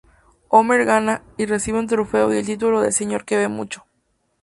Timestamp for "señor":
2.91-3.23